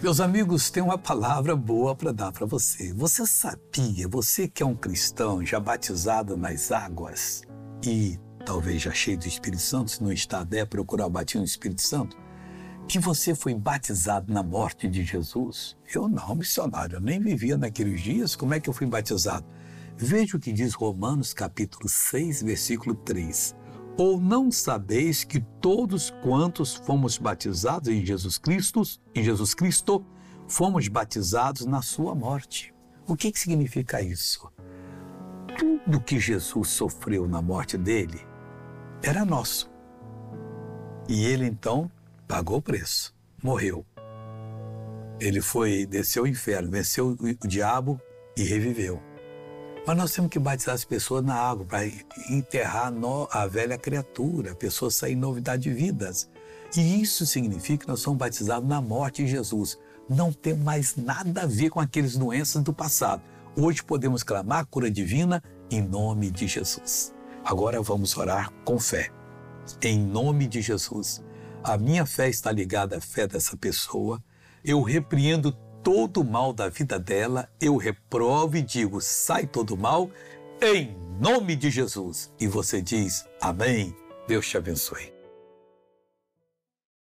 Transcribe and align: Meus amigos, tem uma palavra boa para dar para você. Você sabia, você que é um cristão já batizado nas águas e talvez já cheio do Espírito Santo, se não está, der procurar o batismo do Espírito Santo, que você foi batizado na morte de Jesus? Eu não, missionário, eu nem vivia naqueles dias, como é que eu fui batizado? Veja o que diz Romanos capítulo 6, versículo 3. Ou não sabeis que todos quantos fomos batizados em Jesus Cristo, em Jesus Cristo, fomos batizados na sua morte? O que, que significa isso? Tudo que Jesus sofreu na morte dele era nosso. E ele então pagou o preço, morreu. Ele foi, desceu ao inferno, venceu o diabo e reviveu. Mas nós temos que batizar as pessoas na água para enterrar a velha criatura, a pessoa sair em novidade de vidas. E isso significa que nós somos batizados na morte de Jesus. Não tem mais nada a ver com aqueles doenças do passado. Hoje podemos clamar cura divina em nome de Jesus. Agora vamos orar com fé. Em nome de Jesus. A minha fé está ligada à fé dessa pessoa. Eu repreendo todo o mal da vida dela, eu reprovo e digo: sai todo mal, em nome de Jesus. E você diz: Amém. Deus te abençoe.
Meus 0.00 0.20
amigos, 0.20 0.70
tem 0.70 0.80
uma 0.80 0.96
palavra 0.96 1.56
boa 1.56 1.92
para 1.92 2.12
dar 2.12 2.30
para 2.30 2.46
você. 2.46 2.92
Você 2.92 3.26
sabia, 3.26 4.06
você 4.06 4.46
que 4.46 4.62
é 4.62 4.66
um 4.66 4.76
cristão 4.76 5.44
já 5.44 5.58
batizado 5.58 6.36
nas 6.36 6.70
águas 6.70 7.42
e 7.84 8.16
talvez 8.46 8.80
já 8.80 8.92
cheio 8.92 9.18
do 9.18 9.26
Espírito 9.26 9.60
Santo, 9.60 9.90
se 9.90 10.00
não 10.00 10.12
está, 10.12 10.44
der 10.44 10.68
procurar 10.68 11.06
o 11.06 11.10
batismo 11.10 11.42
do 11.42 11.48
Espírito 11.48 11.82
Santo, 11.82 12.16
que 12.86 13.00
você 13.00 13.34
foi 13.34 13.56
batizado 13.56 14.32
na 14.32 14.40
morte 14.40 14.86
de 14.86 15.02
Jesus? 15.02 15.76
Eu 15.92 16.08
não, 16.08 16.36
missionário, 16.36 16.98
eu 16.98 17.00
nem 17.00 17.18
vivia 17.18 17.58
naqueles 17.58 18.00
dias, 18.00 18.36
como 18.36 18.54
é 18.54 18.60
que 18.60 18.70
eu 18.70 18.74
fui 18.74 18.86
batizado? 18.86 19.44
Veja 19.96 20.36
o 20.36 20.40
que 20.40 20.52
diz 20.52 20.74
Romanos 20.74 21.34
capítulo 21.34 21.88
6, 21.88 22.44
versículo 22.44 22.94
3. 22.94 23.57
Ou 23.98 24.20
não 24.20 24.48
sabeis 24.48 25.24
que 25.24 25.40
todos 25.60 26.08
quantos 26.22 26.76
fomos 26.76 27.18
batizados 27.18 27.88
em 27.88 28.06
Jesus 28.06 28.38
Cristo, 28.38 28.80
em 29.12 29.24
Jesus 29.24 29.54
Cristo, 29.54 30.06
fomos 30.46 30.86
batizados 30.86 31.66
na 31.66 31.82
sua 31.82 32.14
morte? 32.14 32.72
O 33.08 33.16
que, 33.16 33.32
que 33.32 33.40
significa 33.40 34.00
isso? 34.00 34.48
Tudo 35.58 36.00
que 36.00 36.20
Jesus 36.20 36.68
sofreu 36.68 37.26
na 37.26 37.42
morte 37.42 37.76
dele 37.76 38.20
era 39.02 39.24
nosso. 39.24 39.68
E 41.08 41.24
ele 41.24 41.46
então 41.46 41.90
pagou 42.28 42.58
o 42.58 42.62
preço, 42.62 43.12
morreu. 43.42 43.84
Ele 45.18 45.40
foi, 45.40 45.84
desceu 45.86 46.22
ao 46.22 46.28
inferno, 46.28 46.70
venceu 46.70 47.16
o 47.18 47.48
diabo 47.48 48.00
e 48.36 48.44
reviveu. 48.44 49.07
Mas 49.88 49.96
nós 49.96 50.12
temos 50.12 50.30
que 50.30 50.38
batizar 50.38 50.74
as 50.74 50.84
pessoas 50.84 51.24
na 51.24 51.34
água 51.34 51.64
para 51.64 51.86
enterrar 52.28 52.92
a 53.30 53.46
velha 53.46 53.78
criatura, 53.78 54.52
a 54.52 54.54
pessoa 54.54 54.90
sair 54.90 55.14
em 55.14 55.16
novidade 55.16 55.62
de 55.62 55.72
vidas. 55.72 56.28
E 56.76 57.00
isso 57.00 57.24
significa 57.24 57.86
que 57.86 57.88
nós 57.88 58.00
somos 58.00 58.18
batizados 58.18 58.68
na 58.68 58.82
morte 58.82 59.24
de 59.24 59.30
Jesus. 59.30 59.78
Não 60.06 60.30
tem 60.30 60.54
mais 60.54 60.94
nada 60.94 61.44
a 61.44 61.46
ver 61.46 61.70
com 61.70 61.80
aqueles 61.80 62.18
doenças 62.18 62.62
do 62.62 62.70
passado. 62.70 63.22
Hoje 63.56 63.82
podemos 63.82 64.22
clamar 64.22 64.66
cura 64.66 64.90
divina 64.90 65.42
em 65.70 65.80
nome 65.80 66.30
de 66.30 66.46
Jesus. 66.46 67.14
Agora 67.42 67.80
vamos 67.80 68.14
orar 68.14 68.52
com 68.66 68.78
fé. 68.78 69.08
Em 69.80 69.98
nome 69.98 70.46
de 70.46 70.60
Jesus. 70.60 71.24
A 71.64 71.78
minha 71.78 72.04
fé 72.04 72.28
está 72.28 72.52
ligada 72.52 72.98
à 72.98 73.00
fé 73.00 73.26
dessa 73.26 73.56
pessoa. 73.56 74.22
Eu 74.62 74.82
repreendo 74.82 75.56
todo 75.82 76.20
o 76.20 76.24
mal 76.24 76.52
da 76.52 76.68
vida 76.68 76.98
dela, 76.98 77.48
eu 77.60 77.76
reprovo 77.76 78.56
e 78.56 78.62
digo: 78.62 79.00
sai 79.00 79.46
todo 79.46 79.76
mal, 79.76 80.10
em 80.60 80.96
nome 81.20 81.56
de 81.56 81.70
Jesus. 81.70 82.32
E 82.38 82.46
você 82.46 82.80
diz: 82.80 83.24
Amém. 83.40 83.94
Deus 84.26 84.46
te 84.46 84.58
abençoe. 84.58 85.17